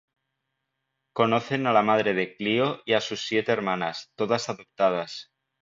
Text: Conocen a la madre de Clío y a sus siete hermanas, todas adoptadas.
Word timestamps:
Conocen 1.19 1.67
a 1.67 1.73
la 1.77 1.83
madre 1.83 2.15
de 2.15 2.25
Clío 2.35 2.81
y 2.87 2.93
a 2.93 3.01
sus 3.01 3.21
siete 3.27 3.51
hermanas, 3.51 4.11
todas 4.15 4.49
adoptadas. 4.49 5.31